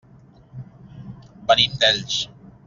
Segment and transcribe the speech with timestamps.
[1.51, 2.19] Venim d'Elx.